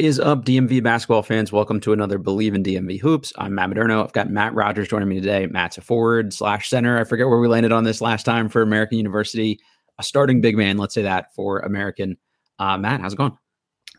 [0.00, 1.52] Is up, DMV basketball fans?
[1.52, 3.34] Welcome to another Bleav in DMV Hoops.
[3.36, 4.02] I'm Matt Moderno.
[4.02, 5.46] I've got Matt Rogers joining me today.
[5.46, 6.98] Matt's a forward slash center.
[6.98, 9.60] I forget where we landed on this last time for American University.
[9.98, 12.16] A starting big man, let's say that for American.
[12.58, 13.36] Uh, Matt, how's it going?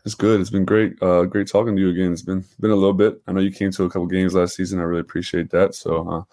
[0.04, 0.40] It's good.
[0.40, 1.00] It's been great.
[1.00, 2.12] Uh, great talking to you again.
[2.12, 3.22] It's been been a little bit.
[3.28, 4.80] I know you came to a couple games last season.
[4.80, 5.76] I really appreciate that.
[5.76, 6.26] So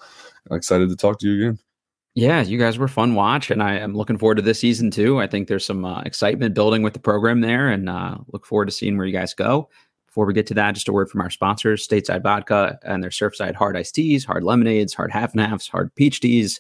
[0.50, 1.60] uh, excited to talk to you again.
[2.20, 5.22] Yeah, you guys were fun watch, and I am looking forward to this season too.
[5.22, 8.66] I think there's some uh, excitement building with the program there, and uh, look forward
[8.66, 9.70] to seeing where you guys go.
[10.06, 13.10] Before we get to that, just a word from our sponsors: Stateside Vodka and their
[13.10, 16.60] Surfside Hard Iced Teas, Hard Lemonades, Hard Half and Halves, Hard Peach Teas,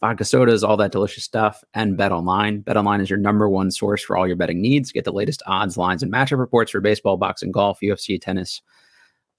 [0.00, 2.60] vodka sodas, all that delicious stuff, and Bet Online.
[2.60, 4.92] Bet Online is your number one source for all your betting needs.
[4.92, 8.62] Get the latest odds, lines, and matchup reports for baseball, boxing, golf, UFC, tennis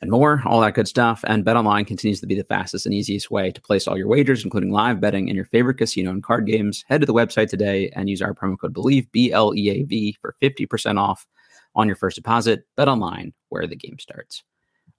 [0.04, 1.24] and more, all that good stuff.
[1.26, 4.44] And BetOnline continues to be the fastest and easiest way to place all your wagers,
[4.44, 6.84] including live betting and your favorite casino and card games.
[6.88, 9.84] Head to the website today and use our promo code BLEAV, B L E A
[9.84, 11.26] V, for 50% off
[11.74, 12.66] on your first deposit.
[12.78, 14.44] BetOnline, where the game starts.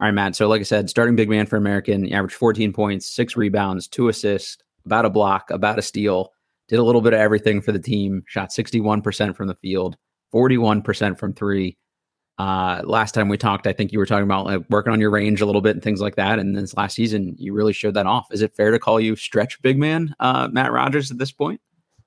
[0.01, 0.35] All right, Matt.
[0.35, 4.09] So, like I said, starting big man for American, averaged 14 points, six rebounds, two
[4.09, 6.33] assists, about a block, about a steal.
[6.69, 8.25] Did a little bit of everything for the team.
[8.27, 9.99] Shot 61% from the field,
[10.33, 11.77] 41% from three
[12.39, 15.11] uh, last time we talked, I think you were talking about like, working on your
[15.11, 16.39] range a little bit and things like that.
[16.39, 18.27] And this last season, you really showed that off.
[18.33, 21.61] Is it fair to call you stretch big man, uh, Matt Rogers, at this point?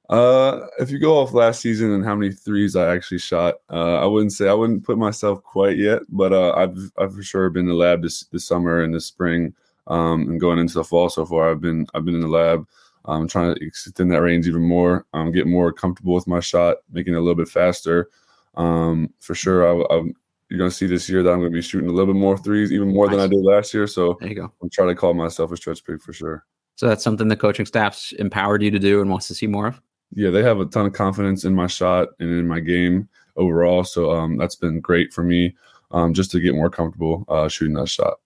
[0.10, 3.96] Uh, if you go off last season and how many threes I actually shot, uh,
[3.96, 7.50] I wouldn't say I wouldn't put myself quite yet, but uh, I've I've for sure
[7.50, 9.54] been in the lab this this summer and this spring,
[9.88, 11.52] um, and going into the fall so far.
[11.52, 12.66] I've been I've been in the lab.
[13.04, 15.06] I'm trying to extend that range even more.
[15.14, 18.10] I'm um, get more comfortable with my shot, making it a little bit faster.
[18.56, 20.04] Um, for sure, I, I,
[20.50, 22.38] you're to see this year that I'm going to be shooting a little bit more
[22.38, 23.16] threes, even more nice.
[23.16, 23.88] than I did last year.
[23.88, 24.52] So there you go.
[24.62, 26.46] I'm trying to call myself a stretch big for sure.
[26.76, 29.68] So that's something the coaching staff's empowered you to do and wants to see more
[29.68, 29.82] of.
[30.14, 33.84] Yeah, they have a ton of confidence in my shot and in my game overall.
[33.84, 35.56] So um, that's been great for me
[35.92, 38.18] um, just to get more comfortable uh, shooting that shot.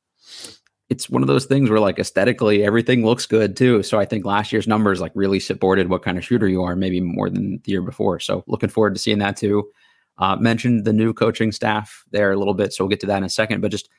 [0.89, 3.81] It's one of those things where, like, aesthetically, everything looks good too.
[3.81, 6.75] So I think last year's numbers like really supported what kind of shooter you are,
[6.75, 8.19] maybe more than the year before.
[8.19, 9.71] So looking forward to seeing that too.
[10.17, 13.17] Uh, mentioned the new coaching staff there a little bit, so we'll get to that
[13.17, 13.61] in a second.
[13.61, 13.89] But just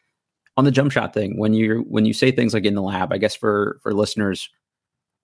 [0.56, 3.12] on the jump shot thing, when you when you say things like in the lab,
[3.12, 4.48] I guess for for listeners,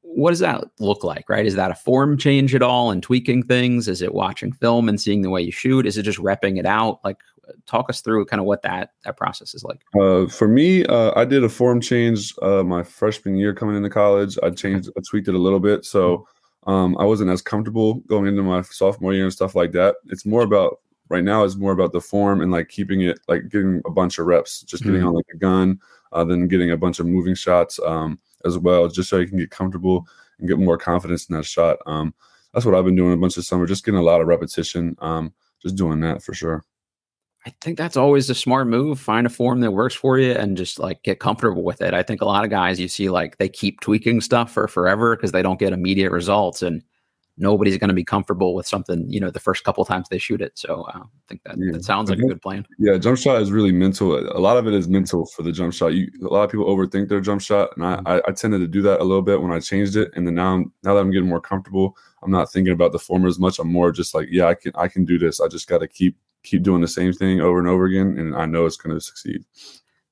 [0.02, 1.28] what does that look like?
[1.28, 1.46] Right?
[1.46, 3.86] Is that a form change at all and tweaking things?
[3.86, 5.86] Is it watching film and seeing the way you shoot?
[5.86, 7.00] Is it just repping it out?
[7.04, 7.18] Like,
[7.66, 9.82] talk us through kind of what that that process is like.
[10.00, 13.90] Uh, for me, uh, I did a form change uh, my freshman year coming into
[13.90, 14.36] college.
[14.42, 16.26] I changed, I tweaked it a little bit, so.
[16.66, 19.96] Um, I wasn't as comfortable going into my sophomore year and stuff like that.
[20.06, 23.48] It's more about right now is more about the form and like keeping it like
[23.48, 25.08] getting a bunch of reps, just getting mm-hmm.
[25.08, 25.80] on like a gun,
[26.12, 29.38] uh, then getting a bunch of moving shots um, as well, just so you can
[29.38, 30.06] get comfortable
[30.38, 31.78] and get more confidence in that shot.
[31.86, 32.14] Um,
[32.52, 34.96] that's what I've been doing a bunch of summer, just getting a lot of repetition,
[35.00, 35.32] um,
[35.62, 36.64] just doing that for sure.
[37.46, 39.00] I think that's always a smart move.
[39.00, 41.94] Find a form that works for you and just like get comfortable with it.
[41.94, 45.16] I think a lot of guys you see like they keep tweaking stuff for forever
[45.16, 46.62] because they don't get immediate results.
[46.62, 46.82] And
[47.40, 50.40] nobody's going to be comfortable with something, you know, the first couple times they shoot
[50.40, 50.58] it.
[50.58, 51.70] So uh, I think that, yeah.
[51.72, 52.66] that sounds like a good plan.
[52.80, 54.18] Yeah, jump shot is really mental.
[54.18, 55.94] A lot of it is mental for the jump shot.
[55.94, 58.08] You, a lot of people overthink their jump shot, and I, mm-hmm.
[58.08, 60.10] I, I tended to do that a little bit when I changed it.
[60.16, 62.98] And then now, I'm, now that I'm getting more comfortable, I'm not thinking about the
[62.98, 63.60] form as much.
[63.60, 65.40] I'm more just like, yeah, I can, I can do this.
[65.40, 68.34] I just got to keep, keep doing the same thing over and over again, and
[68.34, 69.44] I know it's going to succeed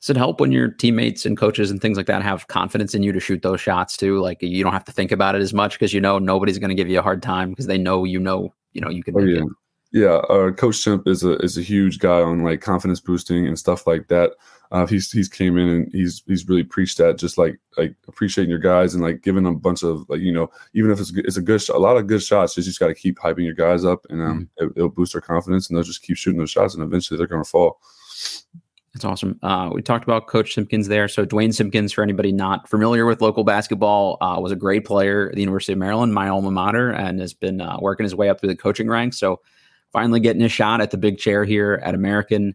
[0.07, 3.03] does it help when your teammates and coaches and things like that have confidence in
[3.03, 4.21] you to shoot those shots too?
[4.21, 6.69] Like you don't have to think about it as much because you know nobody's going
[6.69, 9.15] to give you a hard time because they know you know you know you can.
[9.17, 9.41] Oh, yeah.
[9.41, 9.49] It.
[9.93, 13.59] Yeah, uh, Coach Simp is a is a huge guy on like confidence boosting and
[13.59, 14.33] stuff like that.
[14.73, 18.51] Uh, he's he's came in and he's he's really preached that just like like appreciating
[18.51, 21.13] your guys and like giving them a bunch of like you know even if it's
[21.17, 23.45] it's a good shot, a lot of good shots, you just got to keep hyping
[23.45, 24.79] your guys up and um, mm-hmm.
[24.79, 27.29] it, will boost their confidence and they'll just keep shooting those shots and eventually they're
[27.29, 27.79] going to fall.
[28.93, 29.39] That's awesome.
[29.43, 31.07] Uh, we talked about Coach Simpkins there.
[31.07, 35.29] So Duane Simpkins, for anybody not familiar with local basketball, uh, was a great player
[35.29, 38.31] at the University of Maryland, my alma mater, and has been uh, working his way
[38.31, 39.19] up through the coaching ranks.
[39.19, 39.43] So
[39.97, 42.55] finally getting a shot at the big chair here at American.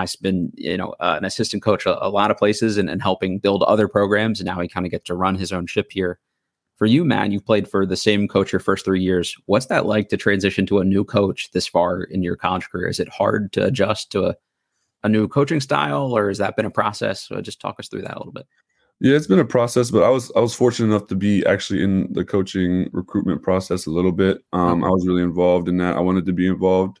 [0.00, 3.00] He's been, you know, uh, an assistant coach a, a lot of places and, and,
[3.00, 4.40] helping build other programs.
[4.40, 6.18] And now he kind of gets to run his own ship here.
[6.74, 9.36] For you, Matt, you've played for the same coach your first three years.
[9.46, 12.88] What's that like to transition to a new coach this far in your college career?
[12.88, 14.34] Is it hard to adjust to a
[15.04, 17.28] a new coaching style, or has that been a process?
[17.28, 18.46] So just talk us through that a little bit.
[19.04, 21.82] Yeah, it's been a process, but I was I was fortunate enough to be actually
[21.84, 24.38] in the coaching recruitment process a little bit.
[24.54, 24.82] Um.
[24.82, 25.94] I was really involved in that.
[25.98, 27.00] I wanted to be involved.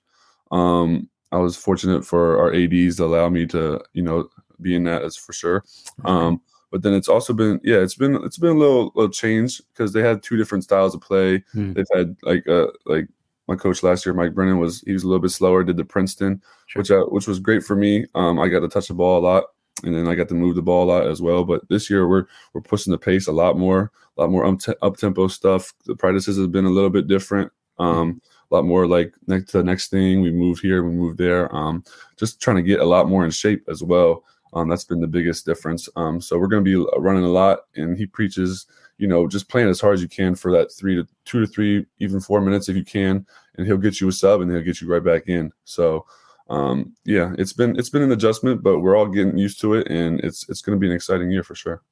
[0.50, 4.28] Um, I was fortunate for our ads to allow me to, you know,
[4.60, 5.64] be in that as for sure.
[6.04, 9.62] Um, but then it's also been, yeah, it's been it's been a little little change
[9.72, 11.42] because they had two different styles of play.
[11.52, 11.72] Hmm.
[11.72, 13.08] They've had like uh like
[13.48, 15.64] my coach last year, Mike Brennan, was he was a little bit slower.
[15.64, 16.80] Did the Princeton, sure.
[16.80, 18.04] which I, which was great for me.
[18.14, 19.44] Um, I got to touch the ball a lot,
[19.82, 21.44] and then I got to move the ball a lot as well.
[21.44, 24.46] But this year we're we're pushing the pace a lot more, a lot more
[24.82, 25.72] up tempo stuff.
[25.86, 27.52] The practices have been a little bit different.
[27.78, 30.20] Um, a lot more like next to the next thing.
[30.20, 31.54] We moved here, we moved there.
[31.54, 31.82] Um,
[32.16, 34.22] just trying to get a lot more in shape as well.
[34.52, 35.88] Um, that's been the biggest difference.
[35.96, 38.66] Um, so we're going to be running a lot, and he preaches,
[38.98, 41.46] you know, just playing as hard as you can for that three to two to
[41.46, 43.26] three, even four minutes if you can,
[43.56, 45.52] and he'll get you a sub, and he'll get you right back in.
[45.64, 46.06] So,
[46.50, 49.88] um, yeah, it's been it's been an adjustment, but we're all getting used to it,
[49.88, 51.82] and it's it's going to be an exciting year for sure.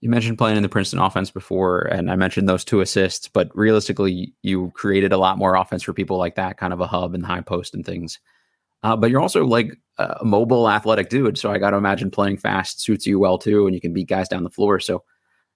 [0.00, 3.50] You mentioned playing in the Princeton offense before, and I mentioned those two assists, but
[3.54, 7.14] realistically, you created a lot more offense for people like that, kind of a hub
[7.14, 8.20] and high post and things.
[8.84, 12.36] Uh, but you're also like a mobile, athletic dude, so I got to imagine playing
[12.36, 14.78] fast suits you well too, and you can beat guys down the floor.
[14.78, 15.02] So,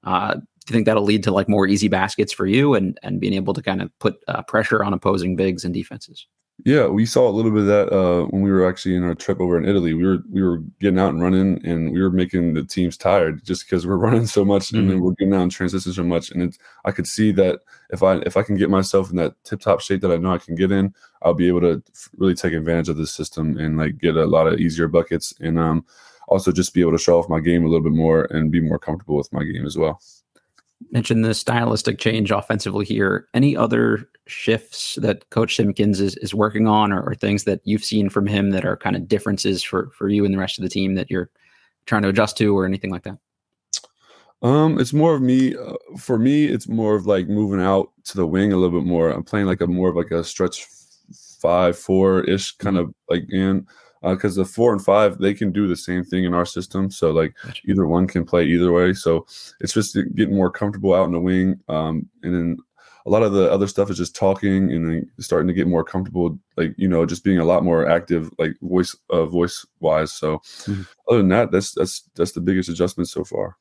[0.02, 3.20] uh, do you think that'll lead to like more easy baskets for you and and
[3.20, 6.26] being able to kind of put uh, pressure on opposing bigs and defenses?
[6.64, 9.16] Yeah, we saw a little bit of that uh, when we were actually in our
[9.16, 9.94] trip over in Italy.
[9.94, 13.44] We were we were getting out and running, and we were making the teams tired
[13.44, 14.78] just because we're running so much, mm-hmm.
[14.78, 15.06] and then mm-hmm.
[15.06, 16.30] we're getting out and transition so much.
[16.30, 17.60] And I could see that
[17.90, 20.32] if I if I can get myself in that tip top shape that I know
[20.32, 21.82] I can get in, I'll be able to
[22.16, 25.58] really take advantage of this system and like get a lot of easier buckets, and
[25.58, 25.84] um,
[26.28, 28.60] also just be able to show off my game a little bit more and be
[28.60, 30.00] more comfortable with my game as well
[30.90, 33.28] mentioned the stylistic change offensively here.
[33.34, 37.84] Any other shifts that Coach Simpkins is, is working on, or, or, things that you've
[37.84, 40.62] seen from him that are kind of differences for for you and the rest of
[40.62, 41.30] the team that you're
[41.86, 43.18] trying to adjust to, or anything like that?
[44.42, 45.54] Um, it's more of me.
[45.56, 48.86] Uh, for me, it's more of like moving out to the wing a little bit
[48.86, 49.10] more.
[49.10, 50.66] I'm playing like a more of like a stretch
[51.40, 53.66] five four ish kind of like in
[54.02, 56.90] because uh, the four and five they can do the same thing in our system.
[56.90, 57.62] So like gotcha.
[57.68, 58.92] either one can play either way.
[58.92, 59.26] So
[59.60, 62.58] it's just getting more comfortable out in the wing, um, and then
[63.06, 65.84] a lot of the other stuff is just talking and then starting to get more
[65.84, 70.12] comfortable, like you know, just being a lot more active, like voice uh, voice wise.
[70.12, 70.82] So mm-hmm.
[71.08, 73.56] other than that, that's that's that's the biggest adjustment so far.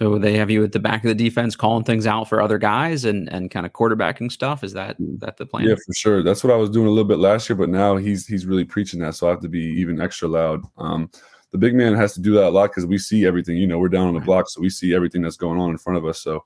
[0.00, 2.56] So they have you at the back of the defense calling things out for other
[2.56, 4.64] guys and and kind of quarterbacking stuff.
[4.64, 5.20] Is that mm.
[5.20, 5.66] that the plan?
[5.66, 6.22] Yeah, for sure.
[6.22, 8.64] That's what I was doing a little bit last year, but now he's he's really
[8.64, 9.14] preaching that.
[9.14, 10.62] So I have to be even extra loud.
[10.78, 11.10] Um,
[11.50, 13.58] the big man has to do that a lot because we see everything.
[13.58, 15.76] You know, we're down on the block, so we see everything that's going on in
[15.76, 16.22] front of us.
[16.22, 16.44] So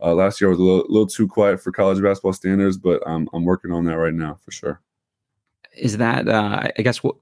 [0.00, 3.02] uh, last year I was a little, little too quiet for college basketball standards, but
[3.04, 4.80] I'm I'm working on that right now for sure.
[5.76, 7.16] Is that uh, I guess what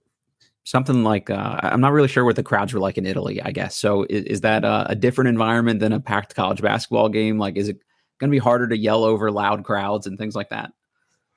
[0.65, 3.41] something like uh, I'm not really sure what the crowds were like in Italy.
[3.43, 4.05] I guess so.
[4.09, 7.39] Is, is that a, a, different environment than a packed college basketball game?
[7.39, 7.79] Like, is it
[8.19, 10.73] going to be harder to yell over loud crowds and things like that?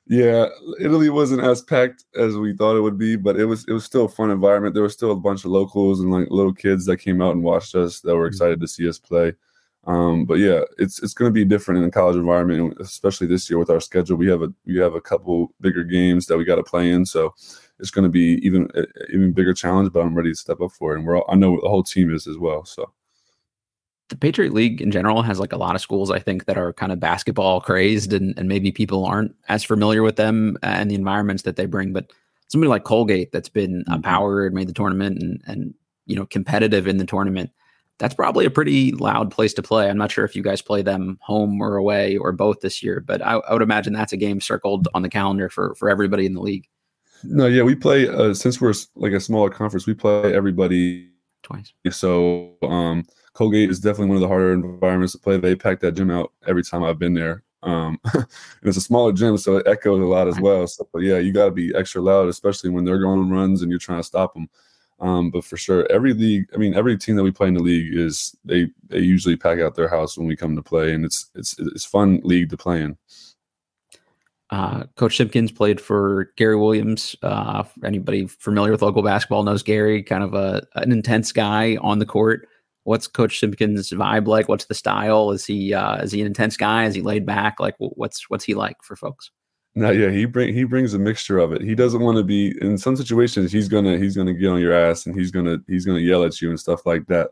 [0.05, 0.47] Yeah,
[0.81, 3.85] Italy wasn't as packed as we thought it would be, but it was it was
[3.85, 4.73] still a fun environment.
[4.73, 7.43] There was still a bunch of locals and like little kids that came out and
[7.43, 8.33] watched us that were mm-hmm.
[8.33, 9.33] excited to see us play.
[9.85, 13.49] Um, but yeah, it's it's going to be different in the college environment, especially this
[13.49, 14.17] year with our schedule.
[14.17, 17.05] We have a we have a couple bigger games that we got to play in,
[17.05, 17.33] so
[17.79, 18.69] it's going to be even
[19.09, 19.91] even bigger challenge.
[19.91, 21.83] But I'm ready to step up for it, and we're all, I know the whole
[21.83, 22.65] team is as well.
[22.65, 22.91] So
[24.09, 26.74] the Patriot League in general has like a lot of schools I think that are
[26.74, 30.95] kind of basketball crazed, and and maybe people aren't as familiar with them and the
[30.95, 31.93] environments that they bring.
[31.93, 32.12] But
[32.48, 34.01] somebody like Colgate that's been a mm-hmm.
[34.01, 35.74] power and made the tournament and and
[36.05, 37.51] you know competitive in the tournament
[38.00, 39.89] that's probably a pretty loud place to play.
[39.89, 43.00] I'm not sure if you guys play them home or away or both this year,
[43.00, 46.25] but I, I would imagine that's a game circled on the calendar for for everybody
[46.25, 46.67] in the league.
[47.24, 49.88] No, yeah, we play uh, since we're like a smaller conference.
[49.88, 51.10] We play everybody
[51.42, 51.74] twice.
[51.92, 55.38] So um, Colgate is definitely one of the harder environments to play.
[55.38, 57.44] They pack that gym out every time I've been there.
[57.63, 58.25] Um, and
[58.63, 60.68] it's a smaller gym, so it echoes a lot as well.
[60.68, 63.62] So, but yeah, you got to be extra loud, especially when they're going on runs
[63.62, 64.50] and you're trying to stop them.
[65.00, 67.63] Um, but for sure, every league, I mean, every team that we play in the
[67.63, 71.03] league is they they usually pack out their house when we come to play, and
[71.03, 72.98] it's it's it's fun league to play in.
[74.53, 77.15] Uh, Coach Simpkins played for Gary Williams.
[77.24, 81.98] Uh, anybody familiar with local basketball knows Gary, kind of a an intense guy on
[81.98, 82.48] the court.
[82.83, 84.48] What's Coach Simpkins' vibe like?
[84.48, 85.31] What's the style?
[85.31, 86.86] Is he uh, is he an intense guy?
[86.86, 87.60] Is he laid back?
[87.60, 89.31] Like, what's what's he like for folks?
[89.74, 91.63] No, yeah, he bring he brings a mixture of it.
[91.63, 93.51] He doesn't want to be in some situations.
[93.51, 96.39] He's gonna he's gonna get on your ass and he's gonna he's gonna yell at
[96.43, 97.31] you and stuff like that.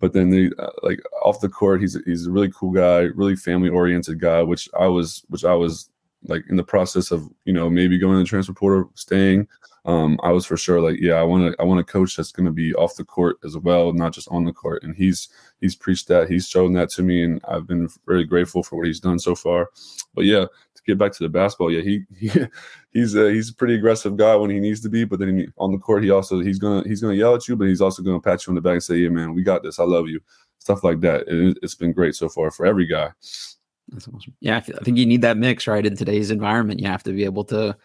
[0.00, 3.36] But then the uh, like off the court, he's he's a really cool guy, really
[3.36, 5.88] family oriented guy, which I was which I was
[6.24, 9.46] like in the process of you know maybe going to the transfer portal, staying.
[9.84, 12.32] Um, I was for sure like, yeah, I want to I want a coach that's
[12.32, 14.82] going to be off the court as well, not just on the court.
[14.82, 15.28] And he's
[15.60, 18.86] he's preached that, he's shown that to me, and I've been really grateful for what
[18.86, 19.70] he's done so far.
[20.14, 22.30] But yeah, to get back to the basketball, yeah, he, he
[22.92, 25.46] he's a, he's a pretty aggressive guy when he needs to be, but then he,
[25.56, 28.02] on the court, he also he's gonna he's gonna yell at you, but he's also
[28.02, 29.78] gonna pat you on the back and say, "Yeah, man, we got this.
[29.78, 30.20] I love you."
[30.58, 31.24] Stuff like that.
[31.28, 33.10] It, it's been great so far for every guy.
[33.88, 34.34] That's awesome.
[34.40, 35.84] Yeah, I, I think you need that mix, right?
[35.84, 37.76] In today's environment, you have to be able to,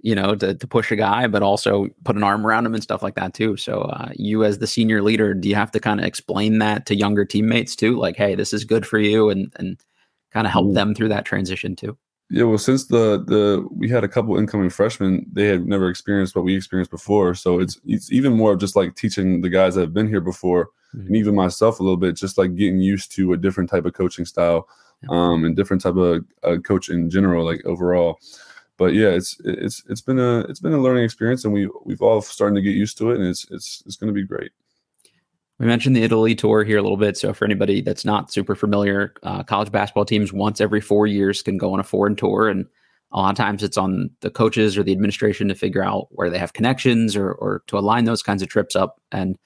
[0.00, 2.82] you know, to, to push a guy, but also put an arm around him and
[2.82, 3.56] stuff like that too.
[3.56, 6.86] So, uh, you as the senior leader, do you have to kind of explain that
[6.86, 7.98] to younger teammates too?
[7.98, 9.82] Like, hey, this is good for you, and and
[10.30, 10.74] kind of help mm-hmm.
[10.74, 11.96] them through that transition too.
[12.32, 16.36] Yeah, well, since the the we had a couple incoming freshmen, they had never experienced
[16.36, 17.34] what we experienced before.
[17.34, 20.20] So it's it's even more of just like teaching the guys that have been here
[20.20, 21.08] before, mm-hmm.
[21.08, 23.94] and even myself a little bit, just like getting used to a different type of
[23.94, 24.68] coaching style,
[25.08, 28.18] um, and different type of uh, coach in general, like overall.
[28.76, 32.02] But yeah, it's it's it's been a it's been a learning experience, and we we've
[32.02, 34.52] all starting to get used to it, and it's it's it's going to be great.
[35.60, 37.18] We mentioned the Italy tour here a little bit.
[37.18, 41.42] So, for anybody that's not super familiar, uh, college basketball teams once every four years
[41.42, 42.48] can go on a foreign tour.
[42.48, 42.64] And
[43.12, 46.30] a lot of times it's on the coaches or the administration to figure out where
[46.30, 49.02] they have connections or, or to align those kinds of trips up.
[49.12, 49.36] And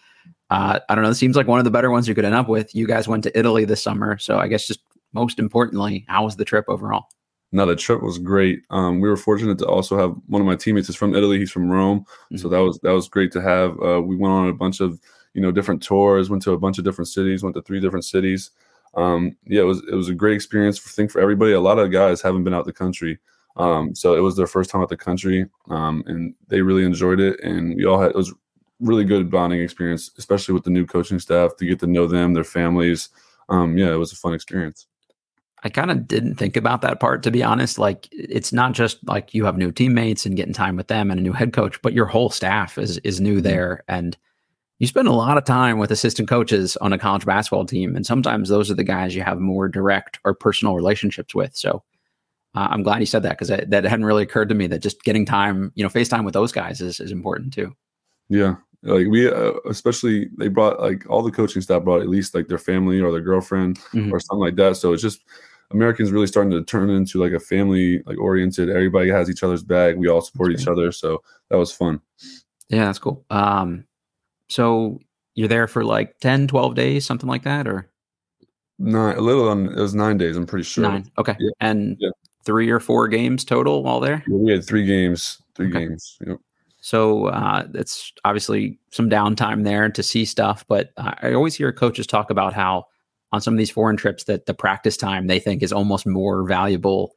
[0.50, 2.36] uh, I don't know, it seems like one of the better ones you could end
[2.36, 2.72] up with.
[2.76, 4.16] You guys went to Italy this summer.
[4.18, 4.82] So, I guess just
[5.14, 7.06] most importantly, how was the trip overall?
[7.52, 8.62] No, the trip was great.
[8.70, 11.38] Um, we were fortunate to also have one of my teammates is from Italy.
[11.38, 12.36] He's from Rome, mm-hmm.
[12.36, 13.80] so that was that was great to have.
[13.80, 15.00] Uh, we went on a bunch of
[15.34, 18.04] you know different tours went to a bunch of different cities went to three different
[18.04, 18.52] cities
[18.94, 21.60] um, yeah it was it was a great experience for, I think for everybody a
[21.60, 23.18] lot of guys haven't been out the country
[23.56, 27.20] um, so it was their first time out the country um, and they really enjoyed
[27.20, 28.32] it and we all had it was
[28.80, 32.32] really good bonding experience especially with the new coaching staff to get to know them
[32.32, 33.10] their families
[33.48, 34.86] um, yeah it was a fun experience
[35.64, 37.78] I kind of didn't think about that part to be honest.
[37.78, 41.18] Like it's not just like you have new teammates and getting time with them and
[41.18, 43.42] a new head coach, but your whole staff is is new mm-hmm.
[43.42, 44.16] there and
[44.78, 48.04] you spend a lot of time with assistant coaches on a college basketball team, and
[48.04, 51.56] sometimes those are the guys you have more direct or personal relationships with.
[51.56, 51.82] So
[52.54, 54.80] uh, I'm glad you said that because that, that hadn't really occurred to me that
[54.82, 57.74] just getting time, you know, FaceTime with those guys is, is important too.
[58.28, 58.56] Yeah.
[58.82, 62.48] Like we, uh, especially they brought like all the coaching staff brought at least like
[62.48, 64.12] their family or their girlfriend mm-hmm.
[64.12, 64.76] or something like that.
[64.76, 65.24] So it's just
[65.72, 68.68] Americans really starting to turn into like a family, like oriented.
[68.68, 69.96] Everybody has each other's bag.
[69.96, 70.92] We all support each other.
[70.92, 72.00] So that was fun.
[72.68, 73.24] Yeah, that's cool.
[73.30, 73.84] Um,
[74.48, 75.00] so
[75.34, 77.90] you're there for like 10, 12 days, something like that, or
[78.78, 80.36] nine, a little on, it was nine days.
[80.36, 80.82] I'm pretty sure.
[80.82, 81.10] Nine.
[81.18, 81.36] Okay.
[81.38, 81.50] Yeah.
[81.60, 82.10] And yeah.
[82.44, 84.22] three or four games total while there?
[84.26, 85.86] Yeah, we had three games, three okay.
[85.86, 86.18] games.
[86.26, 86.38] Yep.
[86.80, 92.06] So uh, it's obviously some downtime there to see stuff, but I always hear coaches
[92.06, 92.86] talk about how
[93.34, 96.46] on some of these foreign trips that the practice time they think is almost more
[96.46, 97.16] valuable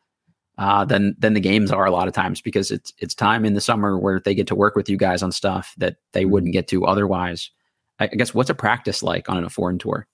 [0.57, 3.53] uh, than than the games are a lot of times because it's it's time in
[3.53, 6.31] the summer where they get to work with you guys on stuff that they mm-hmm.
[6.31, 7.51] wouldn't get to otherwise.
[8.00, 10.07] I, guess what's a practice like on a foreign tour?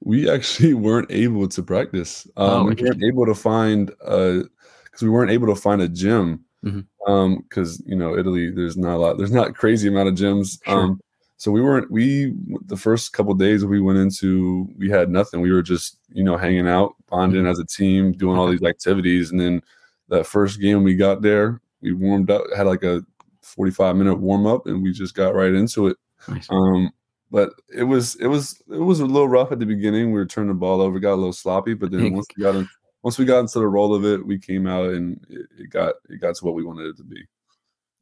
[0.00, 2.26] We actually weren't able to practice.
[2.36, 6.44] Um, oh, we weren't able to find because we weren't able to find a gym
[6.62, 7.12] because mm-hmm.
[7.12, 7.44] um,
[7.86, 10.58] you know Italy there's not a lot there's not crazy amount of gyms.
[10.64, 10.80] Sure.
[10.80, 11.00] Um,
[11.44, 12.32] so we weren't we
[12.64, 15.42] the first couple days we went into we had nothing.
[15.42, 17.50] We were just you know hanging out, bonding mm-hmm.
[17.50, 19.60] as a team, doing all these activities, and then
[20.08, 23.04] that first game we got there, we warmed up, had like a
[23.42, 25.98] 45 minute warm up, and we just got right into it.
[26.28, 26.46] Nice.
[26.48, 26.90] Um,
[27.30, 30.12] but it was it was it was a little rough at the beginning.
[30.12, 32.56] We were turning the ball over, got a little sloppy, but then once we got
[32.56, 32.66] in,
[33.02, 35.96] once we got into the roll of it, we came out and it, it got
[36.08, 37.22] it got to what we wanted it to be.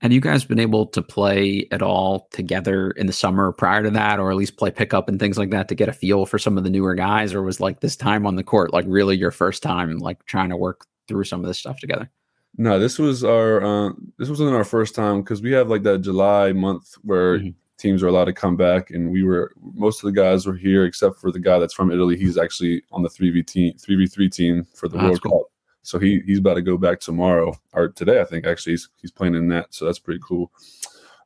[0.03, 3.91] Had you guys been able to play at all together in the summer prior to
[3.91, 6.41] that, or at least play pickup and things like that to get a feel for
[6.41, 9.17] some of the newer guys, or was like this time on the court like really
[9.17, 12.11] your first time like trying to work through some of this stuff together?
[12.59, 15.99] No, this was our uh, this wasn't our first time because we have like that
[15.99, 17.51] July month where mm-hmm.
[17.79, 20.85] teams are allowed to come back, and we were most of the guys were here
[20.85, 22.17] except for the guy that's from Italy.
[22.17, 25.23] He's actually on the three v team, three v three team for the oh, World
[25.23, 25.39] cool.
[25.45, 25.52] Cup.
[25.83, 28.47] So he he's about to go back tomorrow or today, I think.
[28.47, 30.53] Actually, he's he's playing in that, so that's pretty cool.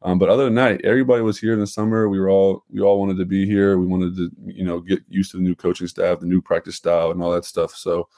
[0.02, 2.08] Um, but other than that, everybody was here in the summer.
[2.08, 3.78] We were all we all wanted to be here.
[3.78, 6.76] We wanted to you know get used to the new coaching staff, the new practice
[6.76, 7.74] style, and all that stuff.
[7.74, 8.08] So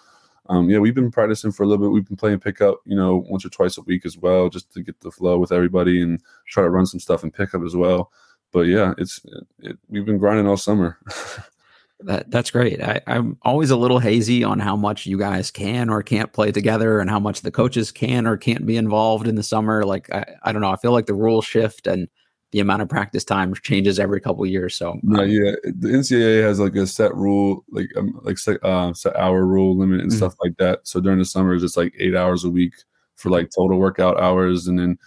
[0.48, 1.92] um, yeah, we've been practicing for a little bit.
[1.92, 4.82] We've been playing pickup, you know, once or twice a week as well, just to
[4.82, 8.10] get the flow with everybody and try to run some stuff in pickup as well.
[8.50, 10.98] But yeah, it's it, it, we've been grinding all summer.
[12.00, 12.80] that that's great.
[12.80, 16.52] I, I'm always a little hazy on how much you guys can or can't play
[16.52, 19.84] together, and how much the coaches can or can't be involved in the summer.
[19.84, 20.70] Like I, I don't know.
[20.70, 22.08] I feel like the rules shift and
[22.52, 24.74] the amount of practice time changes every couple years.
[24.74, 28.62] So no, um, yeah, the NCAA has like a set rule, like um, like set,
[28.64, 30.16] uh, set hour rule limit and mm-hmm.
[30.16, 30.80] stuff like that.
[30.84, 32.72] So during the summer, it's like eight hours a week
[33.16, 34.98] for like total workout hours, and then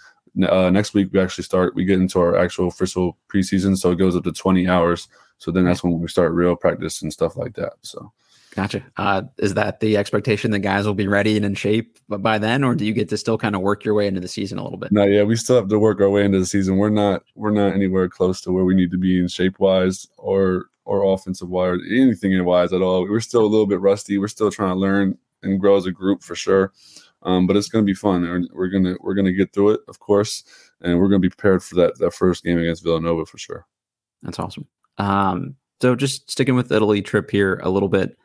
[0.48, 1.74] uh, next week we actually start.
[1.74, 5.08] We get into our actual official preseason, so it goes up to twenty hours.
[5.38, 7.72] So then that's when we start real practice and stuff like that.
[7.82, 8.12] So
[8.54, 8.84] Gotcha.
[8.98, 12.62] Uh, is that the expectation that guys will be ready and in shape by then,
[12.62, 14.62] or do you get to still kind of work your way into the season a
[14.62, 14.92] little bit?
[14.92, 16.76] No, yeah, we still have to work our way into the season.
[16.76, 20.06] We're not we're not anywhere close to where we need to be in shape wise
[20.18, 23.08] or or offensive wise, anything in wise at all.
[23.08, 24.18] We're still a little bit rusty.
[24.18, 26.72] We're still trying to learn and grow as a group for sure.
[27.24, 28.22] Um, but it's going to be fun.
[28.22, 30.44] We're, we're gonna we're gonna get through it, of course,
[30.80, 33.66] and we're to be prepared for that that first game against Villanova for sure.
[34.22, 34.66] That's awesome.
[34.98, 38.16] Um, so just sticking with the Italy trip here a little bit.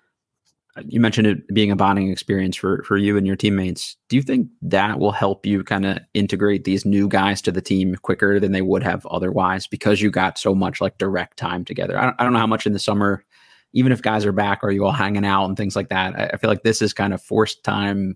[0.85, 3.97] You mentioned it being a bonding experience for for you and your teammates.
[4.09, 7.61] Do you think that will help you kind of integrate these new guys to the
[7.61, 11.65] team quicker than they would have otherwise because you got so much like direct time
[11.65, 11.97] together?
[11.97, 13.25] I don't, I don't know how much in the summer,
[13.73, 16.33] even if guys are back, are you all hanging out and things like that?
[16.33, 18.15] I feel like this is kind of forced time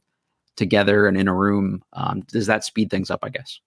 [0.56, 1.84] together and in a room.
[1.94, 3.20] Um, does that speed things up?
[3.24, 3.60] I guess.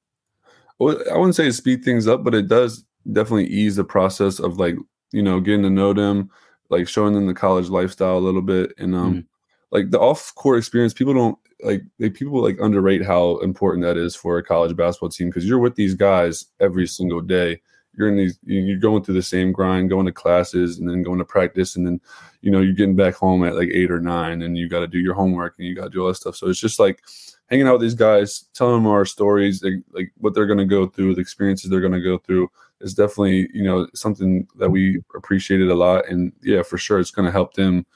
[0.78, 4.38] Well, I wouldn't say it speed things up, but it does definitely ease the process
[4.38, 4.76] of like
[5.12, 6.30] you know getting to know them
[6.70, 9.26] like showing them the college lifestyle a little bit and um mm.
[9.70, 13.96] like the off court experience people don't like they people like underrate how important that
[13.96, 17.60] is for a college basketball team because you're with these guys every single day
[17.96, 21.18] you're in these you're going through the same grind going to classes and then going
[21.18, 22.00] to practice and then
[22.40, 24.86] you know you're getting back home at like eight or nine and you got to
[24.86, 26.36] do your homework and you got to do all that stuff.
[26.36, 27.02] So it's just like
[27.48, 30.64] hanging out with these guys telling them our stories like, like what they're going to
[30.64, 32.48] go through the experiences they're going to go through
[32.80, 36.08] is definitely you know something that we appreciated a lot.
[36.08, 37.86] And yeah for sure it's going to help them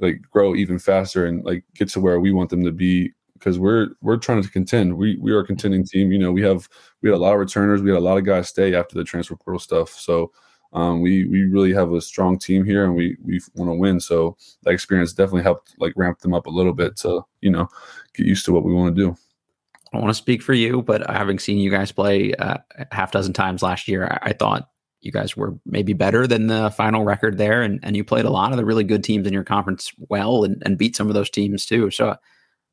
[0.00, 3.12] like grow even faster and like get to where we want them to be
[3.44, 4.96] because we're we're trying to contend.
[4.96, 6.68] We we are a contending team you know we have
[7.02, 9.04] we had a lot of returners we had a lot of guys stay after the
[9.04, 9.90] transfer portal stuff.
[9.90, 10.32] So
[10.72, 14.00] um, we we really have a strong team here and we we want to win.
[14.00, 17.68] So that experience definitely helped like ramp them up a little bit to you know
[18.14, 19.10] get used to what we want to do.
[19.12, 22.56] I don't want to speak for you, but having seen you guys play uh,
[22.90, 24.70] half dozen times last year, I, I, thought
[25.02, 28.30] you guys were maybe better than the final record there, and, and you played a
[28.30, 31.14] lot of the really good teams in your conference well, and, and beat some of
[31.14, 31.92] those teams too.
[31.92, 32.16] So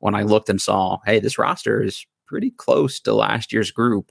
[0.02, 4.10] when I looked and saw, hey, this roster is pretty close to last year's group.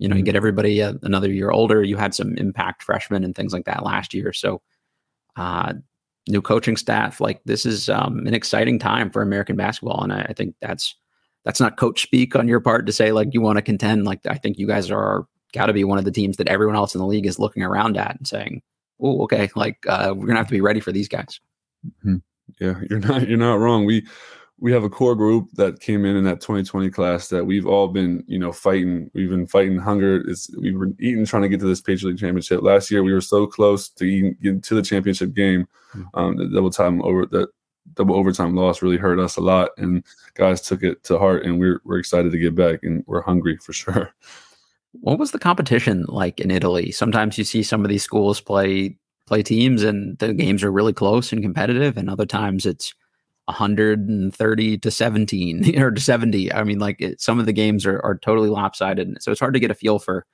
[0.00, 0.26] You know, you mm-hmm.
[0.26, 1.80] get everybody uh, another year older.
[1.84, 4.32] You had some impact freshmen and things like that last year.
[4.32, 4.60] So,
[5.36, 5.74] uh,
[6.26, 10.22] new coaching staff, like this is um, an exciting time for American basketball, and I,
[10.22, 10.96] I think that's
[11.44, 14.06] that's not coach speak on your part to say like you want to contend.
[14.06, 15.24] Like I think you guys are
[15.54, 17.62] got to be one of the teams that everyone else in the league is looking
[17.62, 18.60] around at and saying,
[19.00, 21.38] "Oh, okay, like uh, we're gonna have to be ready for these guys."
[21.86, 22.16] Mm-hmm.
[22.60, 23.84] Yeah, you're not you're not wrong.
[23.84, 24.04] We
[24.60, 27.88] we have a core group that came in in that 2020 class that we've all
[27.88, 29.10] been you know fighting.
[29.14, 30.16] We've been fighting hunger.
[30.28, 32.62] It's we were eating trying to get to this Patriot League championship.
[32.62, 35.66] Last year we were so close to eating, getting to the championship game.
[35.94, 36.18] Mm-hmm.
[36.18, 37.48] Um, the double time over that
[37.94, 41.58] double overtime loss really hurt us a lot, and guys took it to heart, and
[41.58, 44.12] we're we're excited to get back, and we're hungry for sure.
[44.92, 46.90] What was the competition like in Italy?
[46.90, 50.92] Sometimes you see some of these schools play play teams, and the games are really
[50.92, 52.92] close and competitive, and other times it's
[53.48, 56.52] 130 to 17 or to 70.
[56.52, 59.22] I mean, like it, some of the games are, are totally lopsided.
[59.22, 60.26] So it's hard to get a feel for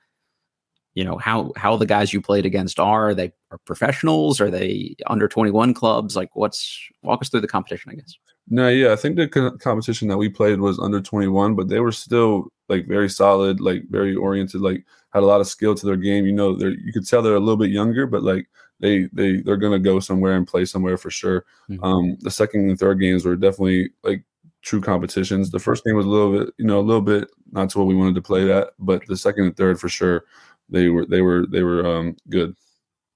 [0.95, 3.09] you know how how the guys you played against are.
[3.09, 7.47] are they are professionals are they under 21 clubs like what's walk us through the
[7.47, 8.15] competition i guess
[8.47, 11.81] no yeah i think the co- competition that we played was under 21 but they
[11.81, 15.85] were still like very solid like very oriented like had a lot of skill to
[15.85, 18.47] their game you know they're you could tell they're a little bit younger but like
[18.79, 21.83] they they they're gonna go somewhere and play somewhere for sure mm-hmm.
[21.83, 24.23] um the second and third games were definitely like
[24.61, 27.69] true competitions the first game was a little bit you know a little bit not
[27.69, 30.25] to what we wanted to play that but the second and third for sure
[30.69, 32.55] they were they were they were um, good.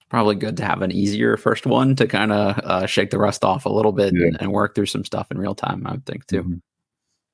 [0.09, 3.43] Probably good to have an easier first one to kind of uh, shake the rust
[3.43, 4.27] off a little bit yeah.
[4.27, 5.85] and, and, work through some stuff in real time.
[5.85, 6.41] I would think too.
[6.41, 6.53] Mm-hmm.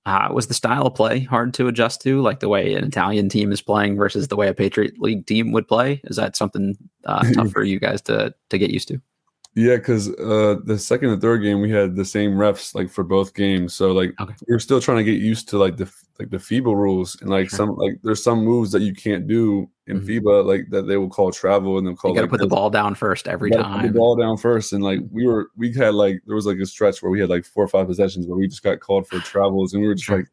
[0.06, 3.28] Uh, was the style of play hard to adjust to, like the way an Italian
[3.28, 6.00] team is playing versus the way a Patriot League team would play?
[6.04, 9.02] Is that something uh, tough for you guys to to get used to?
[9.56, 13.06] Yeah, because uh, the second and third game we had the same refs like for
[13.06, 14.34] both games, so like okay.
[14.48, 17.30] we are still trying to get used to like the like the FIBA rules and
[17.30, 17.58] like sure.
[17.58, 20.28] some like there's some moves that you can't do in mm-hmm.
[20.28, 22.12] FIBA like that they will call travel and they'll call.
[22.12, 23.82] You got to like, put the ball down first every time.
[23.82, 26.58] Put the ball down first, and like we were we had like there was like
[26.58, 29.08] a stretch where we had like four or five possessions where we just got called
[29.08, 30.28] for travels and we were just like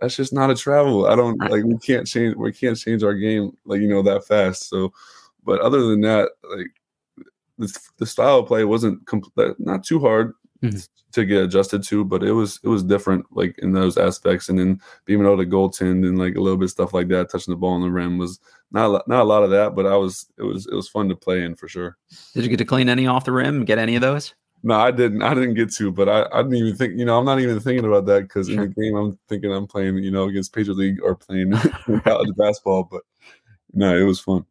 [0.00, 1.06] that's just not a travel.
[1.06, 1.50] I don't right.
[1.50, 4.68] like we can't change we can't change our game like you know that fast.
[4.68, 4.92] So,
[5.44, 6.66] but other than that, like
[7.58, 10.78] the, the style of play wasn't complete, not too hard mm-hmm.
[11.12, 14.48] to get adjusted to, but it was it was different like in those aspects.
[14.48, 17.52] And then being able to goaltend and like a little bit stuff like that, touching
[17.52, 19.96] the ball on the rim was not a, not a lot of that, but I
[19.96, 21.98] was it was it was fun to play in for sure.
[22.34, 23.64] Did you get to clean any off the rim?
[23.64, 24.34] Get any of those?
[24.64, 25.22] No, I didn't.
[25.22, 26.96] I didn't get to, but I, I didn't even think.
[26.96, 28.62] You know, I'm not even thinking about that because sure.
[28.62, 29.98] in the game, I'm thinking I'm playing.
[29.98, 31.52] You know, against Patriot League or playing
[32.04, 32.84] college basketball.
[32.84, 33.02] But
[33.72, 34.46] no, it was fun.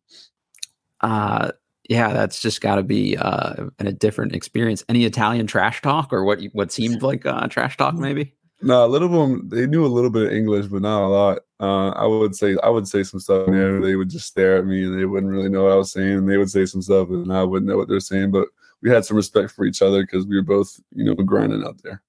[1.00, 1.52] Uh,
[1.92, 4.82] yeah, that's just got to be uh, a different experience.
[4.88, 8.34] Any Italian trash talk or what what seemed like uh, trash talk, maybe?
[8.62, 11.10] No, a little of them they knew a little bit of English, but not a
[11.10, 11.40] lot.
[11.60, 13.50] Uh, I would say I would say some stuff.
[13.50, 15.92] Yeah, they would just stare at me and they wouldn't really know what I was
[15.92, 16.20] saying.
[16.20, 18.32] And they would say some stuff and I wouldn't know what they're saying.
[18.32, 18.48] But
[18.82, 21.84] we had some respect for each other because we were both, you know, grinding out
[21.84, 22.02] there.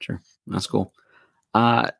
[0.00, 0.20] Sure.
[0.48, 0.92] That's cool.
[1.54, 1.90] Uh,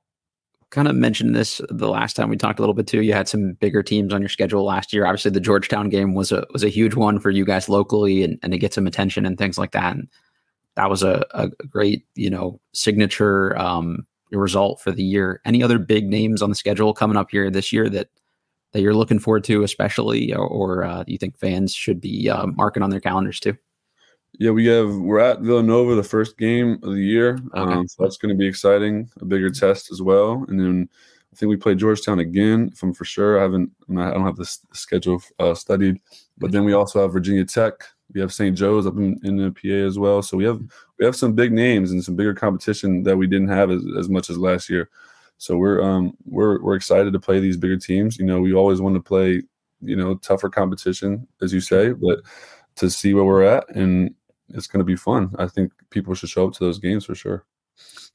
[0.70, 3.02] kind of mentioned this the last time we talked a little bit too.
[3.02, 5.04] You had some bigger teams on your schedule last year.
[5.04, 8.38] Obviously, the Georgetown game was a was a huge one for you guys locally and,
[8.42, 9.96] and to get some attention and things like that.
[9.96, 10.08] And
[10.76, 15.40] that was a, a great, you know, signature um, result for the year.
[15.44, 18.08] Any other big names on the schedule coming up here this year that
[18.72, 22.46] that you're looking forward to, especially, or, or uh, you think fans should be uh,
[22.46, 23.56] marking on their calendars too?
[24.40, 27.60] Yeah, we have we're at Villanova the first game of the year, okay.
[27.74, 29.10] um, so that's going to be exciting.
[29.20, 30.88] A bigger test as well, and then
[31.30, 32.70] I think we play Georgetown again.
[32.72, 36.00] If I'm for sure, I haven't, I don't have the schedule uh, studied,
[36.38, 37.74] but then we also have Virginia Tech.
[38.14, 38.56] We have St.
[38.56, 40.22] Joe's up in, in, the PA as well.
[40.22, 40.58] So we have
[40.98, 44.08] we have some big names and some bigger competition that we didn't have as, as
[44.08, 44.88] much as last year.
[45.36, 48.16] So we're um we're we're excited to play these bigger teams.
[48.16, 49.42] You know, we always want to play
[49.82, 52.20] you know tougher competition, as you say, but
[52.76, 54.14] to see where we're at and
[54.54, 55.34] it's going to be fun.
[55.38, 57.44] I think people should show up to those games for sure.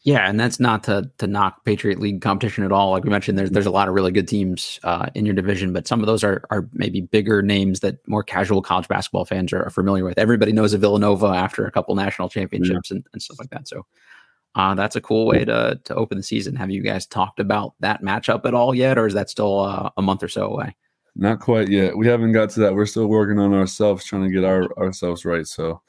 [0.06, 2.92] Yeah, and that's not to to knock Patriot League competition at all.
[2.92, 5.74] Like we mentioned, there's there's a lot of really good teams uh, in your division,
[5.74, 9.52] but some of those are are maybe bigger names that more casual college basketball fans
[9.52, 10.20] are, are familiar with.
[10.20, 12.98] Everybody knows of Villanova after a couple national championships yeah.
[12.98, 13.68] and, and stuff like that.
[13.68, 13.88] So
[14.54, 16.56] uh, that's a cool way to to open the season.
[16.56, 19.90] Have you guys talked about that matchup at all yet, or is that still uh,
[19.98, 20.76] a month or so away?
[21.16, 21.98] Not quite yet.
[21.98, 22.76] We haven't got to that.
[22.76, 25.48] We're still working on ourselves, trying to get our ourselves right.
[25.48, 25.82] So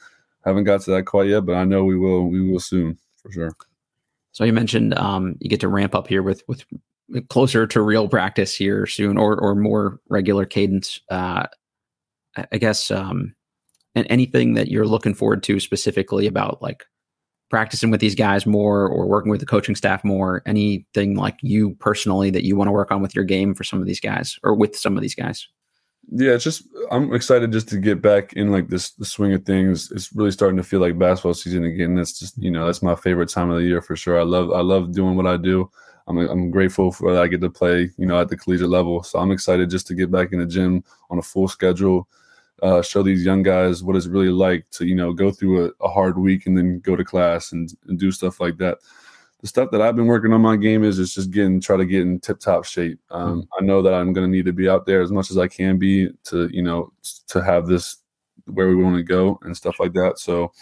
[0.50, 2.28] haven't got to that quite yet, but I know we will.
[2.28, 3.52] We will soon for sure.
[4.32, 6.64] So you mentioned um, you get to ramp up here with with
[7.28, 11.00] closer to real practice here soon, or or more regular cadence.
[11.10, 11.46] Uh,
[12.52, 13.34] I guess um,
[13.94, 16.84] and anything that you're looking forward to specifically about like
[17.48, 21.74] practicing with these guys more or working with the coaching staff more anything like you
[21.76, 24.36] personally that you want to work on with your game for some of these guys
[24.42, 25.48] or with some of these guys
[26.08, 29.44] yeah, it's just I'm excited just to get back in like this the swing of
[29.44, 29.90] things.
[29.90, 31.94] It's really starting to feel like basketball season again.
[31.96, 34.18] That's just you know that's my favorite time of the year for sure.
[34.20, 35.70] I love I love doing what I do.
[36.06, 39.02] I'm I'm grateful for that I get to play you know at the collegiate level.
[39.02, 42.08] So I'm excited just to get back in the gym on a full schedule.
[42.62, 45.84] Uh, show these young guys what it's really like to you know go through a,
[45.84, 48.78] a hard week and then go to class and, and do stuff like that
[49.46, 51.84] the stuff that I've been working on my game is, is just getting try to
[51.86, 52.98] get in tip top shape.
[53.10, 53.62] Um, mm-hmm.
[53.62, 55.46] I know that I'm going to need to be out there as much as I
[55.46, 56.92] can be to you know
[57.28, 57.98] to have this
[58.46, 60.18] where we want to go and stuff like that.
[60.18, 60.52] So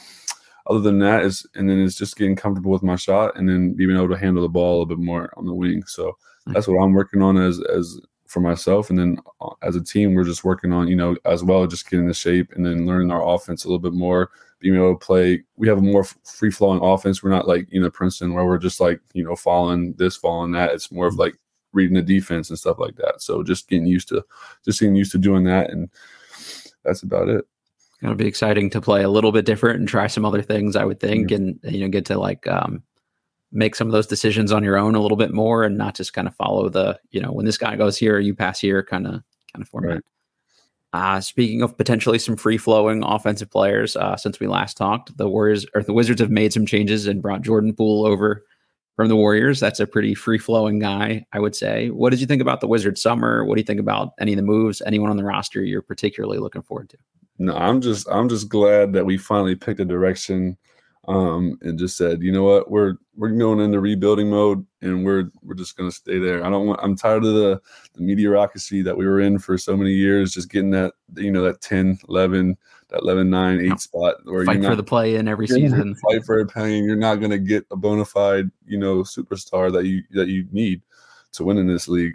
[0.67, 3.73] other than that is and then it's just getting comfortable with my shot and then
[3.73, 5.83] being able to handle the ball a little bit more on the wing.
[5.87, 6.53] So mm-hmm.
[6.53, 7.99] that's what I'm working on as as
[8.35, 11.43] for myself and then uh, as a team we're just working on you know as
[11.43, 14.31] well just getting the shape and then learning our offense a little bit more
[14.65, 15.45] being able to play.
[15.57, 17.23] We have a more free flowing offense.
[17.23, 20.53] We're not like you know Princeton where we're just like you know following this, following
[20.53, 20.73] that.
[20.73, 21.37] It's more of like
[21.75, 23.21] reading the defense and stuff like that.
[23.21, 24.25] So just getting used to
[24.65, 25.91] just getting used to doing that, and
[26.83, 27.47] that's about it.
[28.03, 30.77] It'll be exciting to play a little bit different and try some other things.
[30.77, 31.37] I would think, yeah.
[31.37, 32.83] and you know, get to like um,
[33.55, 36.13] make some of those decisions on your own a little bit more, and not just
[36.13, 39.07] kind of follow the you know when this guy goes here, you pass here, kind
[39.07, 39.13] of
[39.53, 39.95] kind of format.
[39.95, 40.03] Right.
[40.93, 45.29] Uh, speaking of potentially some free flowing offensive players, uh, since we last talked, the
[45.29, 48.45] Warriors or the Wizards have made some changes and brought Jordan Poole over
[48.95, 49.59] from the Warriors.
[49.59, 51.91] That's a pretty free flowing guy, I would say.
[51.91, 53.45] What did you think about the Wizards summer?
[53.45, 54.83] What do you think about any of the moves?
[54.87, 56.99] Anyone on the roster you're particularly looking forward to?
[57.39, 60.57] No, I'm just I'm just glad that we finally picked a direction
[61.07, 65.31] um, and just said, you know what, we're we're going into rebuilding mode, and we're
[65.43, 66.45] we're just going to stay there.
[66.45, 66.81] I don't want.
[66.83, 67.61] I'm tired of the
[67.95, 71.43] the mediocrity that we were in for so many years, just getting that you know
[71.45, 72.57] that 10, 11,
[72.89, 74.15] that 11, 9, 8 spot.
[74.25, 75.95] Where fight for the play in every season.
[75.97, 76.85] Fight for a pain.
[76.85, 80.47] You're not going to get a bona fide you know superstar that you that you
[80.53, 80.83] need
[81.33, 82.15] to win in this league.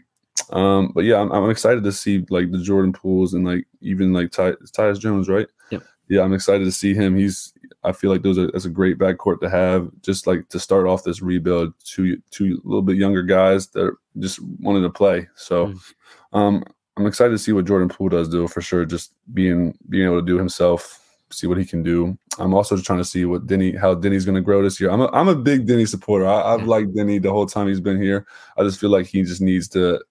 [0.52, 4.13] Um, but yeah, I'm, I'm excited to see like the Jordan Pooles and like even
[4.13, 5.47] like Ty, Tyus Jones, right?
[5.69, 5.84] Yep.
[6.08, 7.15] Yeah, I'm excited to see him.
[7.15, 10.60] He's I feel like those are that's a great backcourt to have, just like to
[10.60, 11.73] start off this rebuild.
[11.84, 15.27] Two two little bit younger guys that just wanted to play.
[15.36, 15.93] So, mm.
[16.34, 16.63] um,
[16.97, 18.86] I'm excited to see what Jordan Poole does do for sure.
[18.86, 20.99] Just being being able to do himself,
[21.32, 22.17] see what he can do.
[22.38, 24.91] I'm also just trying to see what Deni how Deni's going to grow this year.
[24.91, 26.27] I'm a, I'm a big Deni supporter.
[26.27, 28.27] I, have liked Deni the whole time he's been here.
[28.58, 30.03] I just feel like he just needs to,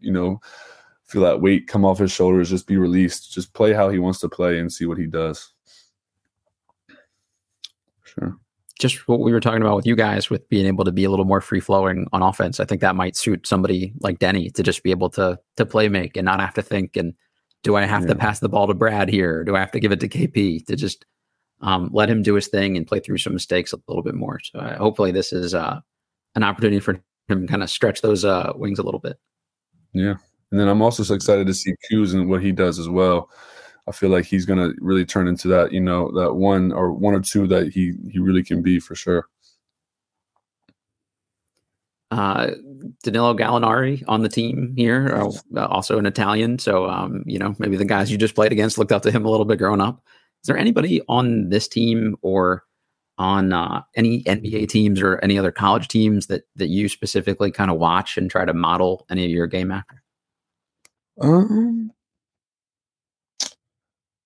[0.00, 0.40] you know,
[1.04, 4.20] feel that weight come off his shoulders, just be released, just play how he wants
[4.20, 5.53] to play, and see what he does.
[8.18, 8.36] Sure.
[8.78, 11.10] Just what we were talking about with you guys with being able to be a
[11.10, 12.58] little more free flowing on offense.
[12.58, 15.88] I think that might suit somebody like Deni to just be able to to play
[15.88, 17.14] make and not have to think and
[17.64, 18.08] do I have yeah.
[18.08, 19.42] to pass the ball to Brad here?
[19.42, 21.04] Do I have to give it to KP to just
[21.62, 24.38] um, let him do his thing and play through some mistakes a little bit more?
[24.40, 25.80] So uh, hopefully this is uh,
[26.36, 29.16] an opportunity for him to kind of stretch those uh, wings a little bit.
[29.94, 30.16] Yeah,
[30.50, 33.30] and then I'm also so excited to see Q's and what he does as well.
[33.86, 36.92] I feel like he's going to really turn into that, you know, that one or
[36.92, 39.28] one or two that he he really can be for sure.
[42.14, 42.50] uh,
[43.02, 46.58] Danilo Gallinari on the team here, uh, also an Italian.
[46.58, 49.24] So, um, you know, maybe the guys you just played against looked up to him
[49.24, 50.00] a little bit growing up.
[50.42, 52.64] Is there anybody on this team or
[53.18, 57.70] on uh, any NBA teams or any other college teams that that you specifically kind
[57.70, 60.02] of watch and try to model any of your game after?
[61.20, 61.90] Um,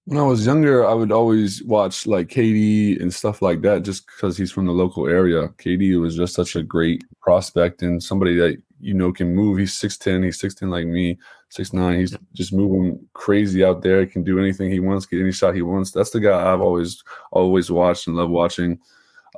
[0.08, 4.06] when I was younger, I would always watch like KD and stuff like that just
[4.06, 5.48] because he's from the local area.
[5.58, 9.58] KD was just such a great prospect and somebody that you know can move.
[9.58, 11.18] He's 6'10, he's 6'10 like me,
[11.54, 11.98] 6'9.
[11.98, 14.00] He's just moving crazy out there.
[14.00, 15.90] He can do anything he wants, get any shot he wants.
[15.90, 18.78] That's the guy I've always always watched and love watching.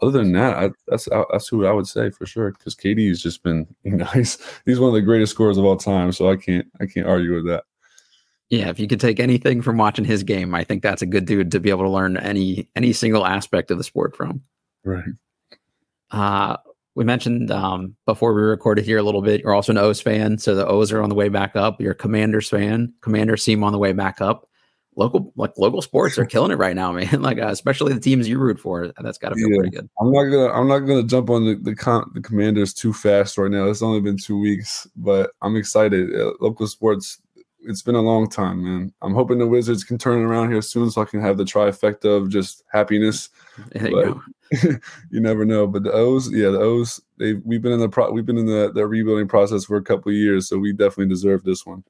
[0.02, 3.09] Other than that, I, that's uh, that's who I would say for sure because KD
[3.09, 6.12] has just been you know he's he's one of the greatest scorers of all time.
[6.12, 7.64] So I can't I can't argue with that.
[8.50, 11.24] Yeah, if you could take anything from watching his game, I think that's a good
[11.24, 14.42] dude to be able to learn any any single aspect of the sport from.
[14.84, 15.04] Right.
[16.10, 16.56] Uh,
[16.96, 19.40] we mentioned um, before we recorded here a little bit.
[19.40, 21.80] You're also an O's fan, so the O's are on the way back up.
[21.80, 22.92] You're a Commanders fan.
[23.00, 24.48] Commanders seem on the way back up.
[24.96, 27.22] Local like local sports are killing it right now, man.
[27.22, 28.92] like uh, especially the teams you root for.
[29.00, 29.56] That's got to feel yeah.
[29.58, 29.88] pretty good.
[30.00, 33.38] I'm not gonna I'm not gonna jump on the the, con- the Commanders too fast
[33.38, 33.68] right now.
[33.68, 36.12] It's only been two weeks, but I'm excited.
[36.12, 37.20] Uh, local sports
[37.62, 38.92] it's been a long time, man.
[39.03, 42.16] I'm hoping the Wizards can turn around here soon so I can have the trifecta
[42.16, 43.29] of just happiness.
[43.75, 44.23] You,
[45.11, 45.66] you, never know.
[45.66, 48.46] But the O's, yeah, the O's, they we've been in the pro, we've been in
[48.46, 51.85] the, the rebuilding process for a couple years, so we definitely deserve this one.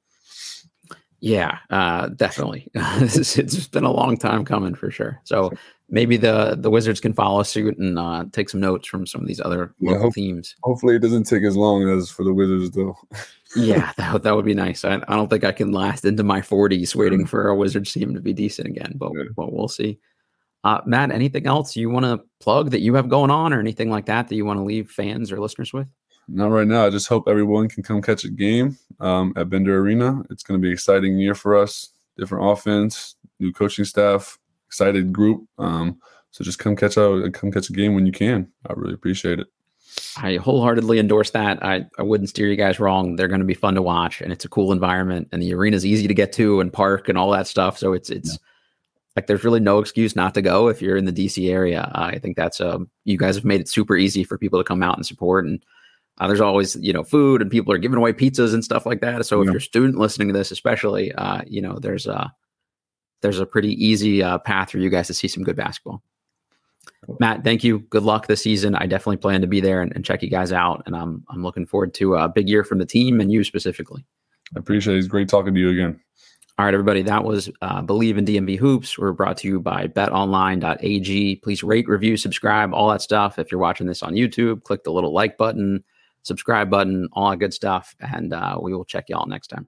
[1.21, 2.67] Yeah, uh, definitely.
[2.73, 5.21] it's been a long time coming for sure.
[5.23, 5.51] So
[5.91, 9.27] maybe the the Wizards can follow suit and uh, take some notes from some of
[9.27, 10.55] these other yeah, hope, teams.
[10.63, 12.97] Hopefully, it doesn't take as long as for the Wizards, though.
[13.55, 14.83] yeah, that, that would be nice.
[14.83, 18.15] I, I don't think I can last into my 40s waiting for a Wizards team
[18.15, 19.23] to be decent again, but, yeah.
[19.35, 19.99] but we'll see.
[20.63, 23.89] Uh, Matt, anything else you want to plug that you have going on or anything
[23.89, 25.87] like that that you want to leave fans or listeners with?
[26.27, 26.85] Not right now.
[26.85, 30.21] I just hope everyone can come catch a game um, at Bender Arena.
[30.29, 31.89] It's going to be an exciting year for us.
[32.15, 34.37] Different offense, new coaching staff,
[34.71, 35.45] excited group.
[35.57, 35.99] Um,
[36.31, 38.47] so just come catch a come catch a game when you can.
[38.65, 39.47] I really appreciate it.
[40.15, 41.61] I wholeheartedly endorse that.
[41.61, 43.17] I, I wouldn't steer you guys wrong.
[43.17, 45.75] They're going to be fun to watch, and it's a cool environment, and the arena
[45.75, 47.77] is easy to get to, and park, and all that stuff.
[47.77, 48.37] So it's it's yeah.
[49.17, 51.91] like there's really no excuse not to go if you're in the DC area.
[51.93, 54.63] Uh, I think that's um you guys have made it super easy for people to
[54.63, 55.61] come out and support, and
[56.19, 59.01] uh, there's always you know food, and people are giving away pizzas and stuff like
[59.01, 59.25] that.
[59.25, 59.41] So yeah.
[59.41, 62.33] if you're a student listening to this, especially, uh, you know, there's a
[63.21, 66.01] there's a pretty easy uh, path for you guys to see some good basketball.
[67.19, 67.79] Matt, thank you.
[67.79, 68.75] Good luck this season.
[68.75, 70.83] I definitely plan to be there and, and, check you guys out.
[70.85, 74.05] And I'm I'm looking forward to a big year from the team and you specifically.
[74.55, 74.99] I appreciate it.
[74.99, 75.99] It's great talking to you again.
[76.59, 77.01] All right, everybody.
[77.01, 78.97] That was uh, Bleav in DMV Hoops.
[78.97, 81.37] We're brought to you by betonline.ag.
[81.37, 83.39] Please rate, review, subscribe, all that stuff.
[83.39, 85.83] If you're watching this on YouTube, click the little like button,
[86.23, 87.95] subscribe button, all that good stuff.
[87.99, 89.67] And uh, we will check y'all next time.